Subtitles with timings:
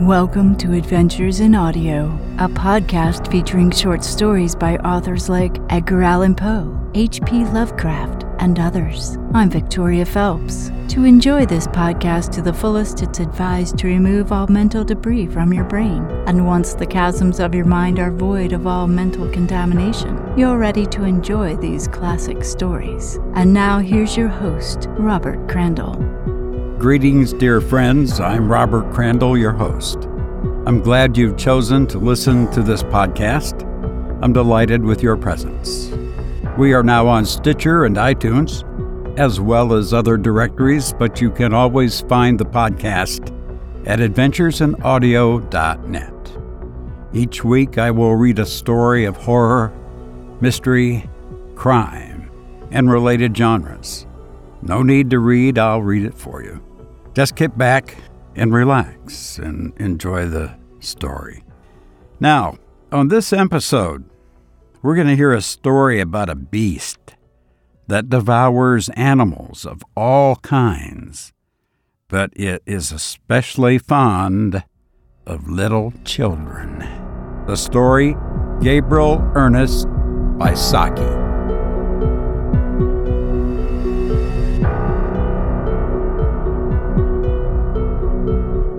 [0.00, 2.06] Welcome to Adventures in Audio,
[2.38, 7.44] a podcast featuring short stories by authors like Edgar Allan Poe, H.P.
[7.44, 9.18] Lovecraft, and others.
[9.34, 10.70] I'm Victoria Phelps.
[10.88, 15.52] To enjoy this podcast to the fullest, it's advised to remove all mental debris from
[15.52, 16.02] your brain.
[16.26, 20.86] And once the chasms of your mind are void of all mental contamination, you're ready
[20.86, 23.18] to enjoy these classic stories.
[23.34, 26.19] And now here's your host, Robert Crandall.
[26.80, 28.18] Greetings, dear friends.
[28.20, 29.98] I'm Robert Crandall, your host.
[30.64, 33.64] I'm glad you've chosen to listen to this podcast.
[34.22, 35.90] I'm delighted with your presence.
[36.56, 38.64] We are now on Stitcher and iTunes,
[39.18, 43.28] as well as other directories, but you can always find the podcast
[43.86, 46.38] at adventuresinaudio.net.
[47.12, 49.70] Each week, I will read a story of horror,
[50.40, 51.10] mystery,
[51.56, 52.30] crime,
[52.70, 54.06] and related genres.
[54.62, 56.62] No need to read, I'll read it for you.
[57.14, 57.96] Just get back
[58.36, 61.42] and relax and enjoy the story.
[62.20, 62.56] Now,
[62.92, 64.04] on this episode,
[64.82, 67.16] we're going to hear a story about a beast
[67.88, 71.32] that devours animals of all kinds,
[72.08, 74.64] but it is especially fond
[75.26, 76.78] of little children.
[77.46, 78.16] The story
[78.60, 79.86] Gabriel Ernest
[80.38, 81.19] by Saki.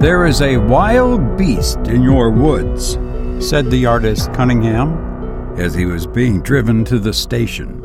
[0.02, 2.94] There is a wild beast in your woods,
[3.39, 7.83] said the artist Cunningham as he was being driven to the station.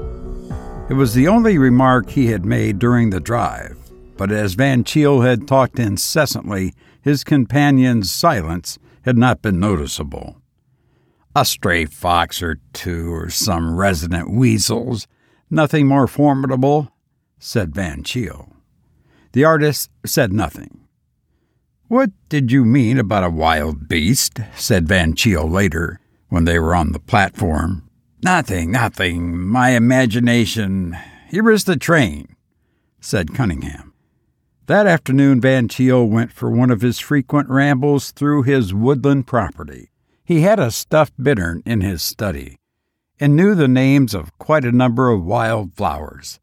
[0.89, 3.77] It was the only remark he had made during the drive,
[4.17, 6.73] but as Van Cheele had talked incessantly,
[7.03, 10.41] his companion's silence had not been noticeable.
[11.35, 15.07] A stray fox or two, or some resident weasels,
[15.51, 16.91] nothing more formidable,
[17.39, 18.55] said Van Cheele.
[19.33, 20.86] The artist said nothing.
[21.89, 24.41] What did you mean about a wild beast?
[24.57, 27.89] said Van Cheele later, when they were on the platform.
[28.25, 29.39] Nothing, nothing.
[29.39, 30.97] My imagination.
[31.29, 32.35] Here is the train,
[33.01, 33.93] said Cunningham.
[34.67, 39.91] That afternoon, Van Cheele went for one of his frequent rambles through his woodland property.
[40.25, 42.59] He had a stuffed bittern in his study
[43.21, 46.41] and knew the names of quite a number of wild flowers.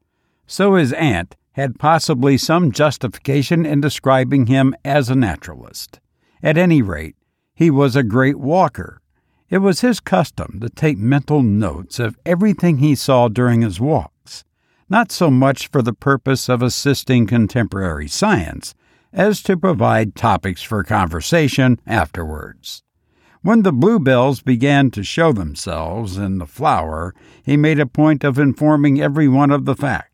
[0.48, 6.00] So his aunt had possibly some justification in describing him as a naturalist.
[6.42, 7.16] At any rate,
[7.56, 9.00] he was a great walker.
[9.50, 14.44] It was his custom to take mental notes of everything he saw during his walks,
[14.90, 18.74] not so much for the purpose of assisting contemporary science
[19.14, 22.82] as to provide topics for conversation afterwards.
[23.44, 28.40] When the bluebells began to show themselves in the flower, he made a point of
[28.40, 30.13] informing everyone of the fact.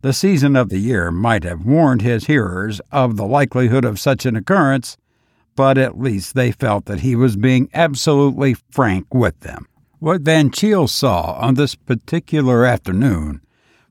[0.00, 4.26] The season of the year might have warned his hearers of the likelihood of such
[4.26, 4.96] an occurrence,
[5.56, 9.66] but at least they felt that he was being absolutely frank with them.
[9.98, 13.40] What Van Cheele saw on this particular afternoon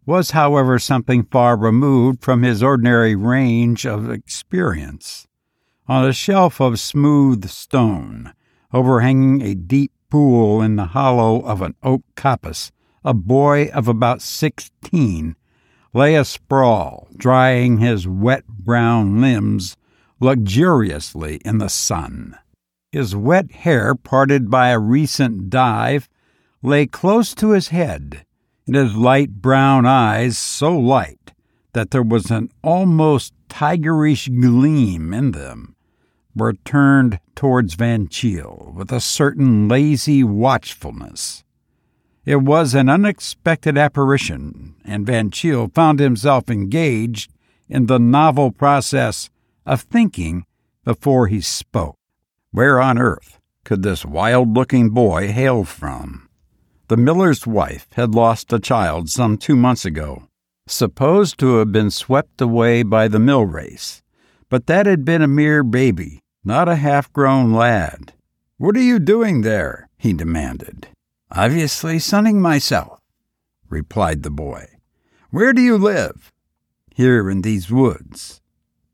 [0.05, 5.27] was, however, something far removed from his ordinary range of experience.
[5.89, 8.31] On a shelf of smooth stone,
[8.73, 12.71] overhanging a deep pool in the hollow of an oak coppice,
[13.03, 15.35] a boy of about sixteen
[15.97, 19.75] lay asprawl, drying his wet brown limbs
[20.19, 22.37] luxuriously in the sun.
[22.91, 26.07] His wet hair, parted by a recent dive,
[26.61, 28.27] lay close to his head,
[28.67, 31.33] and his light brown eyes so light
[31.73, 35.75] that there was an almost tigerish gleam in them,
[36.35, 41.43] were turned towards Van Cheele with a certain lazy watchfulness.
[42.27, 47.31] It was an unexpected apparition, and Van Cheele found himself engaged
[47.69, 49.29] in the novel process
[49.65, 50.45] of thinking
[50.83, 51.95] before he spoke.
[52.51, 56.27] Where on earth could this wild looking boy hail from?
[56.89, 60.27] The miller's wife had lost a child some two months ago,
[60.67, 64.03] supposed to have been swept away by the mill race,
[64.49, 68.11] but that had been a mere baby, not a half grown lad.
[68.57, 69.87] What are you doing there?
[69.97, 70.89] he demanded.
[71.31, 72.99] Obviously sunning myself,
[73.69, 74.65] replied the boy.
[75.29, 76.31] Where do you live?
[76.95, 78.41] Here in these woods.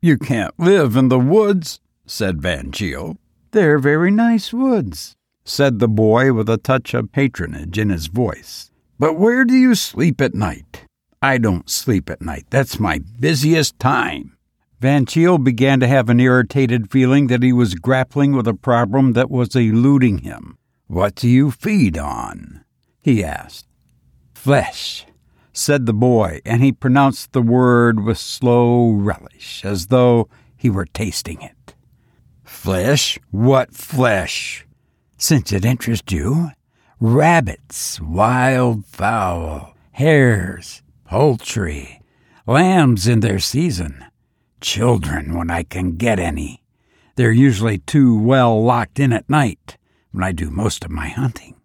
[0.00, 3.16] You can't live in the woods, said Van Cheele.
[3.52, 8.70] They're very nice woods, said the boy with a touch of patronage in his voice.
[8.98, 10.86] But where do you sleep at night?
[11.22, 12.46] I don't sleep at night.
[12.50, 14.36] That's my busiest time.
[14.80, 19.12] Van Cheele began to have an irritated feeling that he was grappling with a problem
[19.12, 20.58] that was eluding him.
[20.86, 22.64] What do you feed on?
[23.00, 23.66] he asked.
[24.34, 25.06] Flesh,
[25.52, 30.84] said the boy, and he pronounced the word with slow relish, as though he were
[30.84, 31.74] tasting it.
[32.42, 33.18] Flesh?
[33.30, 34.66] What flesh?
[35.16, 36.50] Since it interests you,
[37.00, 42.02] rabbits, wild fowl, hares, poultry,
[42.46, 44.04] lambs in their season,
[44.60, 46.62] children when I can get any.
[47.16, 49.78] They're usually too well locked in at night
[50.14, 51.56] when I do most of my hunting.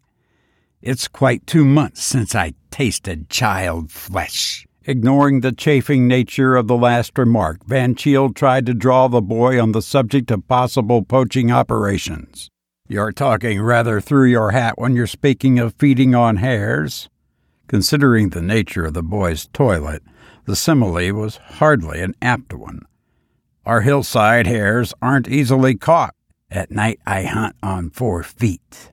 [0.82, 4.66] It's quite two months since I tasted child flesh.
[4.86, 9.62] Ignoring the chafing nature of the last remark, Van Cheele tried to draw the boy
[9.62, 12.50] on the subject of possible poaching operations.
[12.88, 17.08] You're talking rather through your hat when you're speaking of feeding on hares.
[17.68, 20.02] Considering the nature of the boy's toilet,
[20.46, 22.82] the simile was hardly an apt one.
[23.64, 26.16] Our hillside hares aren't easily caught.
[26.52, 28.92] At night I hunt on four feet,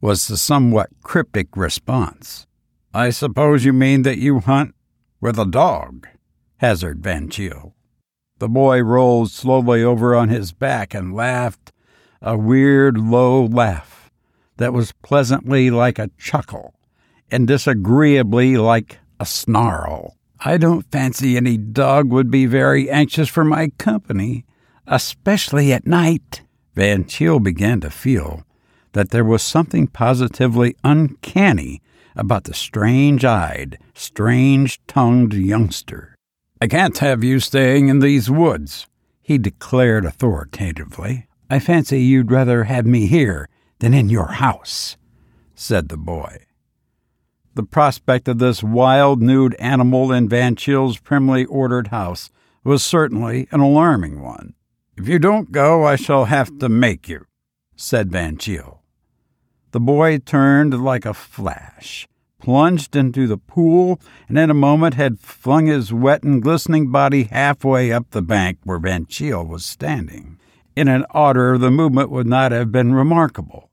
[0.00, 2.46] was the somewhat cryptic response.
[2.92, 4.74] I suppose you mean that you hunt
[5.20, 6.06] with a dog,
[6.58, 7.72] hazarded Van Cheele.
[8.38, 11.72] The boy rolled slowly over on his back and laughed
[12.20, 14.10] a weird, low laugh
[14.58, 16.74] that was pleasantly like a chuckle
[17.30, 20.16] and disagreeably like a snarl.
[20.40, 24.44] I don't fancy any dog would be very anxious for my company,
[24.86, 26.42] especially at night.
[26.74, 28.44] Van Cheele began to feel
[28.92, 31.82] that there was something positively uncanny
[32.16, 36.14] about the strange eyed, strange tongued youngster.
[36.60, 38.86] I can't have you staying in these woods,
[39.20, 41.26] he declared authoritatively.
[41.50, 43.48] I fancy you'd rather have me here
[43.80, 44.96] than in your house,
[45.54, 46.44] said the boy.
[47.54, 52.30] The prospect of this wild, nude animal in Van Cheele's primly ordered house
[52.64, 54.54] was certainly an alarming one.
[54.96, 57.26] If you don't go, I shall have to make you,
[57.74, 58.78] said Van Cheele.
[59.72, 62.06] The boy turned like a flash,
[62.40, 67.24] plunged into the pool, and in a moment had flung his wet and glistening body
[67.24, 70.38] halfway up the bank where Van Cheele was standing.
[70.76, 73.70] In an otter, the movement would not have been remarkable.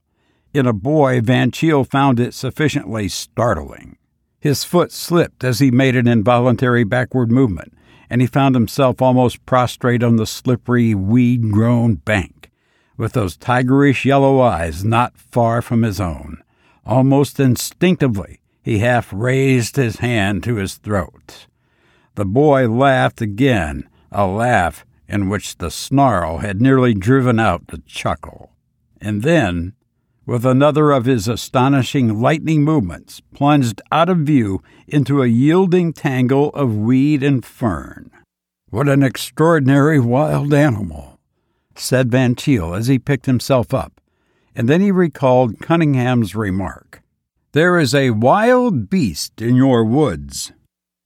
[0.56, 3.96] In a boy, Van Cheele found it sufficiently startling.
[4.40, 7.74] His foot slipped as he made an involuntary backward movement,
[8.12, 12.52] and he found himself almost prostrate on the slippery, weed grown bank
[12.98, 16.44] with those tigerish yellow eyes not far from his own.
[16.86, 21.48] Almost instinctively, he half raised his hand to his throat.
[22.16, 27.81] The boy laughed again, a laugh in which the snarl had nearly driven out the
[27.88, 28.52] chuckle.
[29.00, 29.74] And then,
[30.31, 36.48] with another of his astonishing lightning movements, plunged out of view into a yielding tangle
[36.51, 38.10] of weed and fern.
[38.69, 41.19] What an extraordinary wild animal!
[41.75, 44.00] said Van Cheele as he picked himself up,
[44.56, 47.01] and then he recalled Cunningham's remark.
[47.51, 50.54] There is a wild beast in your woods.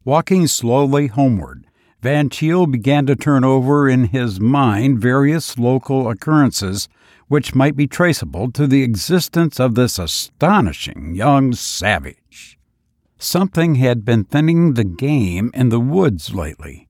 [0.03, 1.64] Walking slowly homeward,
[2.05, 6.87] Van Cheele began to turn over in his mind various local occurrences
[7.29, 12.59] which might be traceable to the existence of this astonishing young savage.
[13.17, 16.87] Something had been thinning the game in the woods lately.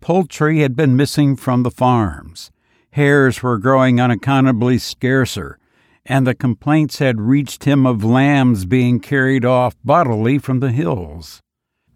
[0.00, 2.50] Poultry had been missing from the farms
[2.90, 5.60] hares were growing unaccountably scarcer,
[6.04, 11.40] and the complaints had reached him of lambs being carried off bodily from the hills.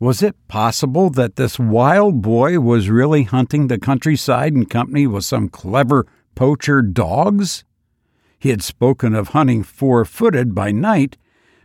[0.01, 5.25] Was it possible that this wild boy was really hunting the countryside in company with
[5.25, 7.65] some clever poacher dogs?
[8.39, 11.19] He had spoken of hunting four footed by night,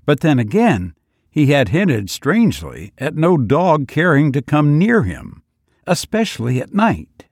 [0.05, 0.95] but then again,
[1.31, 5.41] he had hinted strangely at no dog caring to come near him,
[5.87, 7.27] especially at night.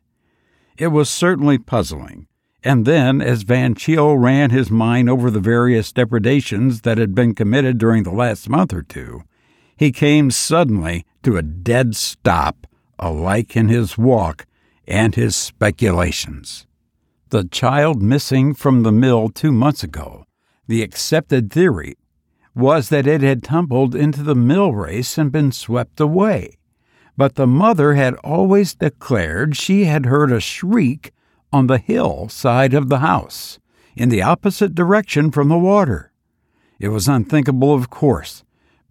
[0.78, 2.28] It was certainly puzzling.
[2.64, 7.36] And then, as Van Cheele ran his mind over the various depredations that had been
[7.36, 9.24] committed during the last month or two,
[9.76, 12.68] he came suddenly to a dead stop,
[13.00, 14.46] alike in his walk
[14.88, 16.66] and his speculations.
[17.30, 20.26] The child missing from the mill two months ago,
[20.68, 21.96] the accepted theory
[22.56, 26.58] was that it had tumbled into the mill race and been swept away
[27.16, 31.12] but the mother had always declared she had heard a shriek
[31.52, 33.60] on the hill side of the house,
[33.96, 36.12] in the opposite direction from the water.
[36.80, 38.44] It was unthinkable, of course,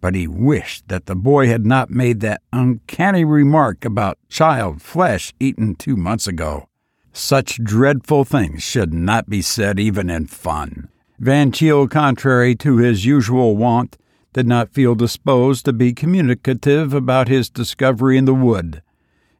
[0.03, 5.33] but he wished that the boy had not made that uncanny remark about child flesh
[5.39, 6.67] eaten two months ago.
[7.13, 10.89] Such dreadful things should not be said even in fun.
[11.19, 13.95] Van Cheele, contrary to his usual wont,
[14.33, 18.81] did not feel disposed to be communicative about his discovery in the wood.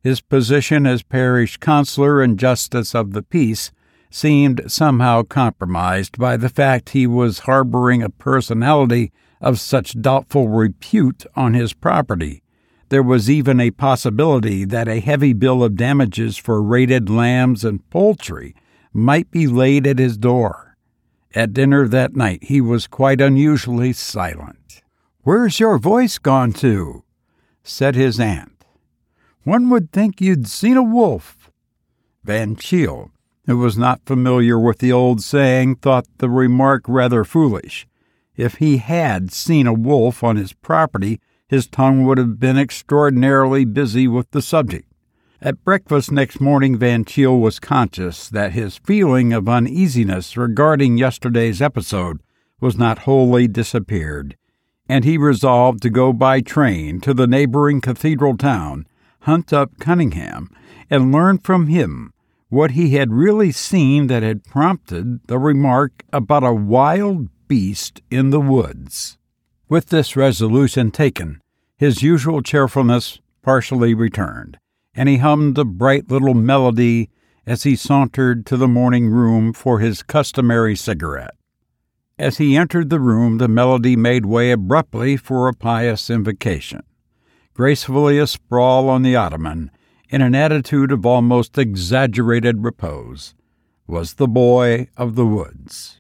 [0.02, 3.74] His position as parish councilor and justice of the peace
[4.10, 9.12] seemed somehow compromised by the fact he was harboring a personality
[9.44, 12.42] of such doubtful repute on his property.
[12.90, 17.88] There was even a possibility that a heavy bill of damages for raided lambs and
[17.90, 18.56] poultry
[18.94, 20.78] might be laid at his door.
[21.36, 24.82] At dinner that night, he was quite unusually silent.
[25.24, 27.04] Where's your voice gone to?
[27.64, 28.66] said his aunt.
[29.44, 31.52] One would think you'd seen a wolf.
[32.24, 33.12] Van Cheele,
[33.46, 37.88] who was not familiar with the old saying, thought the remark rather foolish.
[38.36, 43.66] If he had seen a wolf on his property, his tongue would have been extraordinarily
[43.66, 44.92] busy with the subject.
[45.42, 51.62] At breakfast next morning, Van Cheele was conscious that his feeling of uneasiness regarding yesterday's
[51.62, 52.22] episode
[52.62, 54.38] was not wholly disappeared,
[54.88, 58.88] and he resolved to go by train to the neighboring cathedral town,
[59.22, 60.50] hunt up Cunningham,
[60.90, 62.14] and learn from him
[62.48, 68.32] what he had really seen that had prompted the remark about a wild beast in
[68.32, 69.16] the woods.
[69.70, 71.40] With this resolution taken,
[71.78, 74.58] his usual cheerfulness partially returned,
[74.96, 77.12] and he hummed a bright little melody
[77.46, 81.36] as he sauntered to the morning room for his customary cigarette.
[82.18, 86.82] As he entered the room, the melody made way abruptly for a pious invocation.
[87.54, 89.70] Gracefully asprawl on the ottoman,
[90.10, 93.36] in an attitude of almost exaggerated repose,
[93.86, 96.00] was the boy of the woods.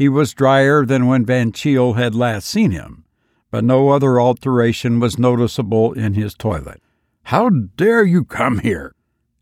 [0.00, 3.04] He was drier than when Van Cheele had last seen him,
[3.50, 6.80] but no other alteration was noticeable in his toilet.
[7.24, 8.94] How dare you come here?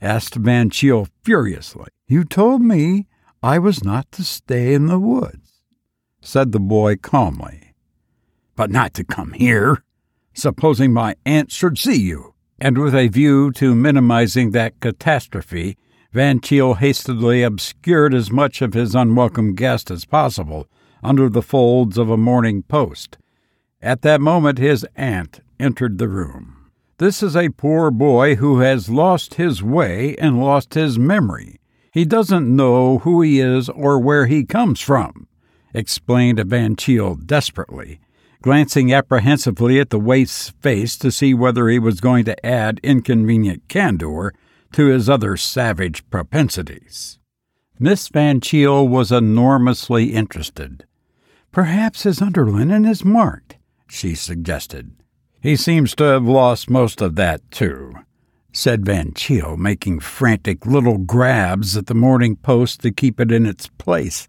[0.03, 1.87] asked Van Cheele furiously.
[2.09, 3.07] You told me
[3.41, 5.63] I was not to stay in the woods,
[6.21, 7.75] said the boy calmly.
[8.57, 9.85] But not to come here.
[10.35, 12.35] Supposing my aunt should see you.
[12.59, 15.79] And with a view to minimizing that catastrophe,
[16.19, 20.67] Van Cheele hastily obscured as much of his unwelcome guest as possible
[21.01, 23.19] under the folds of a morning post.
[23.81, 26.73] At that moment, his aunt entered the room.
[26.97, 31.61] This is a poor boy who has lost his way and lost his memory.
[31.93, 35.29] He doesn't know who he is or where he comes from,
[35.73, 38.01] explained Van Cheele desperately,
[38.43, 43.69] glancing apprehensively at the waif's face to see whether he was going to add inconvenient
[43.69, 44.35] candor
[44.73, 47.19] to his other savage propensities.
[47.79, 50.85] Miss Van Cheele was enormously interested.
[51.53, 53.57] Perhaps his underlinen is marked,
[53.89, 54.93] she suggested.
[55.41, 57.95] He seems to have lost most of that, too,
[58.53, 63.47] said Van Cheele, making frantic little grabs at the Morning Post to keep it in
[63.47, 64.29] its place.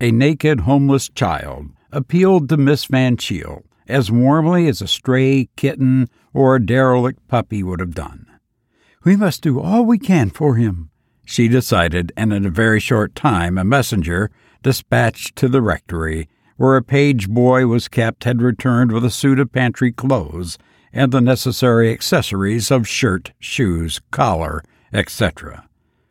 [0.00, 6.08] A naked, homeless child appealed to Miss Van Cheele as warmly as a stray kitten
[6.32, 8.29] or a derelict puppy would have done.
[9.02, 10.90] We must do all we can for him,
[11.24, 14.30] she decided, and in a very short time a messenger,
[14.62, 16.28] dispatched to the rectory,
[16.58, 20.58] where a page boy was kept, had returned with a suit of pantry clothes
[20.92, 25.66] and the necessary accessories of shirt, shoes, collar, etc.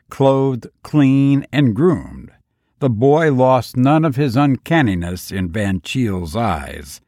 [0.10, 2.31] Clothed, clean, and groomed,
[2.79, 7.01] the boy lost none of his uncanniness in Van Cheele's eyes,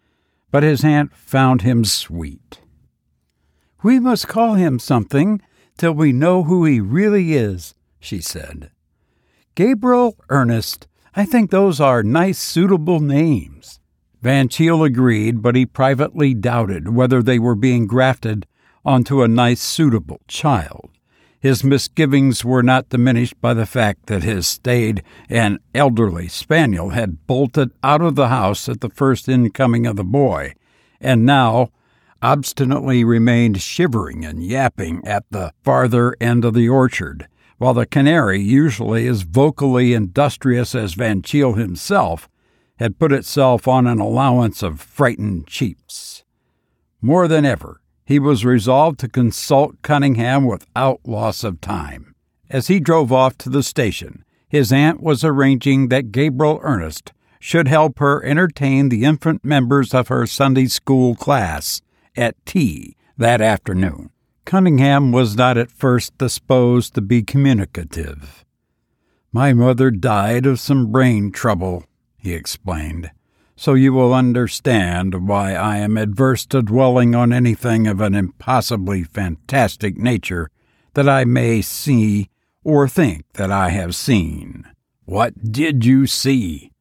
[0.51, 2.59] but his aunt found him sweet.
[3.81, 5.41] We must call him something
[5.81, 8.69] till we know who he really is, she said.
[9.55, 13.79] Gabriel Ernest, I think those are nice, suitable names.
[14.21, 18.45] Van Cheele agreed, but he privately doubted whether they were being grafted
[18.85, 20.91] onto a nice, suitable child.
[21.39, 27.25] His misgivings were not diminished by the fact that his staid and elderly spaniel had
[27.25, 30.53] bolted out of the house at the first incoming of the boy,
[30.99, 31.71] and now
[32.21, 38.39] obstinately remained shivering and yapping at the farther end of the orchard, while the canary,
[38.39, 42.29] usually as vocally industrious as Van Cheele himself,
[42.79, 46.23] had put itself on an allowance of frightened cheeps.
[47.01, 52.13] More than ever, he was resolved to consult Cunningham without loss of time.
[52.49, 57.67] As he drove off to the station, his aunt was arranging that Gabriel Ernest should
[57.67, 61.81] help her entertain the infant members of her Sunday school class
[62.15, 64.09] at tea that afternoon.
[64.45, 68.43] Cunningham was not at first disposed to be communicative.
[69.31, 71.85] My mother died of some brain trouble,
[72.17, 73.11] he explained,
[73.55, 79.03] so you will understand why I am adverse to dwelling on anything of an impossibly
[79.03, 80.49] fantastic nature
[80.95, 82.29] that I may see
[82.63, 84.65] or think that I have seen.
[85.05, 86.71] What did you see?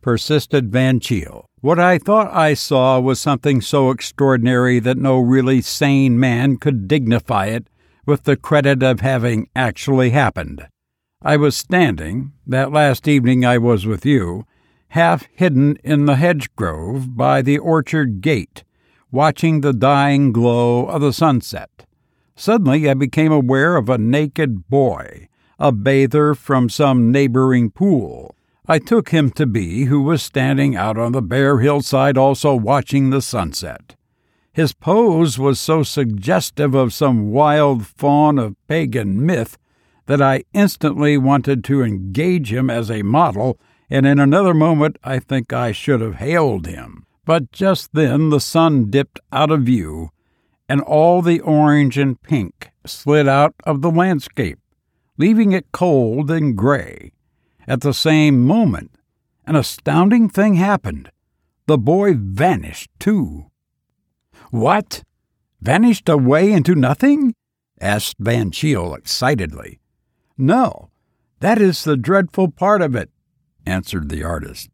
[0.00, 1.47] persisted Van Cheele.
[1.60, 6.86] What I thought I saw was something so extraordinary that no really sane man could
[6.86, 7.66] dignify it
[8.06, 10.68] with the credit of having actually happened.
[11.20, 14.46] I was standing, that last evening I was with you,
[14.90, 18.62] half hidden in the hedge grove by the orchard gate,
[19.10, 21.86] watching the dying glow of the sunset.
[22.36, 28.36] Suddenly I became aware of a naked boy, a bather from some neighboring pool.
[28.70, 33.08] I took him to be who was standing out on the bare hillside also watching
[33.08, 33.96] the sunset.
[34.52, 39.56] His pose was so suggestive of some wild faun of pagan myth
[40.04, 43.58] that I instantly wanted to engage him as a model,
[43.88, 47.06] and in another moment I think I should have hailed him.
[47.24, 50.10] But just then the sun dipped out of view,
[50.68, 54.58] and all the orange and pink slid out of the landscape,
[55.16, 57.12] leaving it cold and gray.
[57.68, 58.92] At the same moment,
[59.46, 61.10] an astounding thing happened.
[61.66, 63.50] The boy vanished, too.
[64.50, 65.04] What?
[65.60, 67.34] Vanished away into nothing?
[67.78, 69.80] asked Van Cheele excitedly.
[70.38, 70.88] No,
[71.40, 73.10] that is the dreadful part of it,
[73.66, 74.70] answered the artist.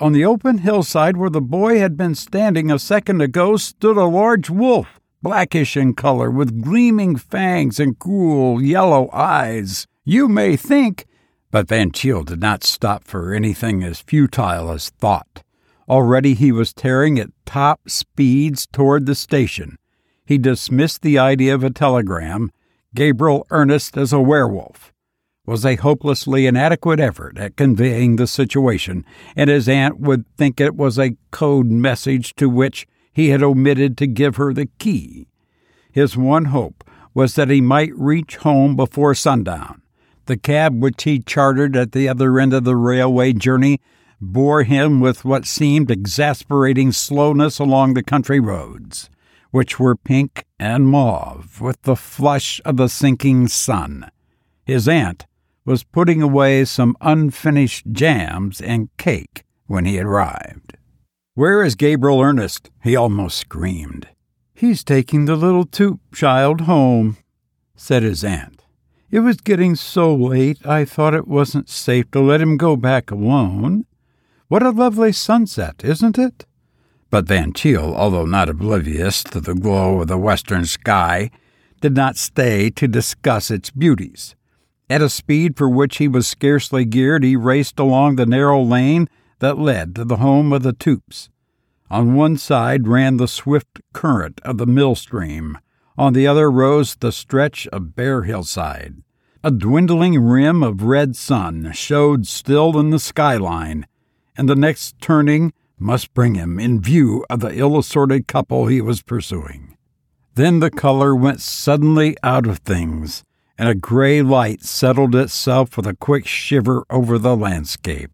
[0.00, 4.06] On the open hillside where the boy had been standing a second ago stood a
[4.06, 9.86] large wolf, blackish in color, with gleaming fangs and cruel yellow eyes.
[10.04, 11.06] You may think
[11.54, 15.44] but Van Cheele did not stop for anything as futile as thought.
[15.88, 19.78] Already he was tearing at top speeds toward the station.
[20.26, 22.50] He dismissed the idea of a telegram.
[22.92, 24.92] Gabriel Ernest as a werewolf
[25.46, 29.04] was a hopelessly inadequate effort at conveying the situation,
[29.36, 33.96] and his aunt would think it was a code message to which he had omitted
[33.98, 35.28] to give her the key.
[35.92, 36.82] His one hope
[37.14, 39.82] was that he might reach home before sundown.
[40.26, 43.80] The cab which he chartered at the other end of the railway journey
[44.20, 49.10] bore him with what seemed exasperating slowness along the country roads,
[49.50, 54.10] which were pink and mauve with the flush of the sinking sun.
[54.64, 55.26] His aunt
[55.66, 60.76] was putting away some unfinished jams and cake when he arrived.
[61.34, 62.70] Where is Gabriel Ernest?
[62.82, 64.08] he almost screamed.
[64.54, 67.16] He's taking the little Toop child home,
[67.74, 68.53] said his aunt.
[69.14, 73.12] It was getting so late I thought it wasn't safe to let him go back
[73.12, 73.86] alone.
[74.48, 76.46] What a lovely sunset, isn't it?
[77.10, 81.30] But Van Cheele, although not oblivious to the glow of the western sky,
[81.80, 84.34] did not stay to discuss its beauties.
[84.90, 89.08] At a speed for which he was scarcely geared, he raced along the narrow lane
[89.38, 91.28] that led to the home of the Toops.
[91.88, 95.56] On one side ran the swift current of the mill stream.
[95.96, 98.96] On the other rose the stretch of bare hillside.
[99.46, 103.86] A dwindling rim of red sun showed still in the skyline,
[104.38, 108.80] and the next turning must bring him in view of the ill assorted couple he
[108.80, 109.76] was pursuing.
[110.34, 113.22] Then the color went suddenly out of things,
[113.58, 118.12] and a gray light settled itself with a quick shiver over the landscape.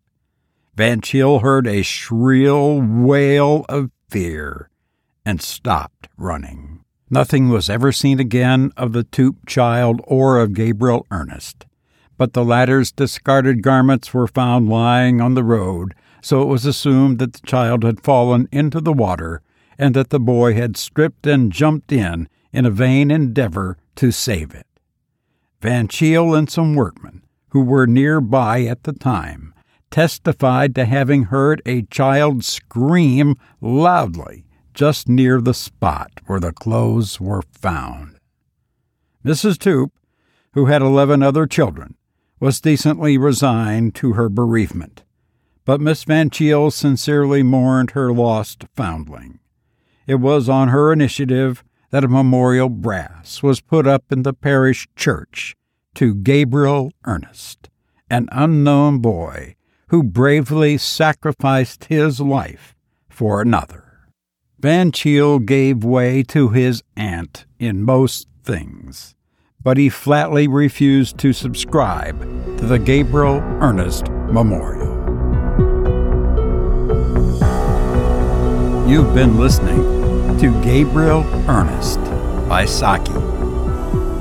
[0.74, 4.68] Van Cheele heard a shrill wail of fear
[5.24, 6.69] and stopped running.
[7.12, 11.66] Nothing was ever seen again of the Toop child or of Gabriel Ernest,
[12.16, 17.18] but the latter's discarded garments were found lying on the road, so it was assumed
[17.18, 19.42] that the child had fallen into the water
[19.76, 24.54] and that the boy had stripped and jumped in in a vain endeavor to save
[24.54, 24.66] it.
[25.60, 29.52] Van Cheele and some workmen, who were near by at the time,
[29.90, 34.44] testified to having heard a child scream loudly
[34.80, 38.16] just near the spot where the clothes were found.
[39.22, 39.58] Mrs.
[39.58, 39.90] Toop,
[40.54, 41.96] who had eleven other children,
[42.40, 45.04] was decently resigned to her bereavement,
[45.66, 49.38] but Miss Van Cheele sincerely mourned her lost foundling.
[50.06, 54.88] It was on her initiative that a memorial brass was put up in the parish
[54.96, 55.56] church
[55.96, 57.68] to Gabriel Ernest,
[58.08, 59.56] an unknown boy
[59.88, 62.74] who bravely sacrificed his life
[63.10, 63.89] for another.
[64.60, 69.14] Van Cheele gave way to his aunt in most things,
[69.62, 72.20] but he flatly refused to subscribe
[72.58, 74.98] to the Gabriel Ernest Memorial.
[78.86, 79.80] You've been listening
[80.40, 81.98] to Gabriel Ernest
[82.46, 83.14] by Saki.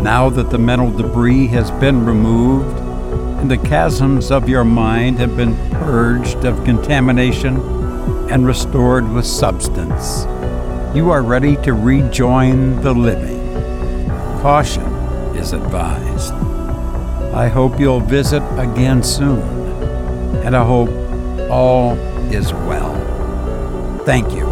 [0.01, 2.79] Now that the mental debris has been removed
[3.41, 7.78] and the chasms of your mind have been purged of contamination,
[8.29, 10.25] and restored with substance.
[10.95, 13.39] You are ready to rejoin the living.
[14.41, 14.83] Caution
[15.35, 16.33] is advised.
[17.33, 19.41] I hope you'll visit again soon,
[20.43, 20.89] and I hope
[21.49, 21.93] all
[22.33, 22.95] is well.
[24.05, 24.48] Thank you.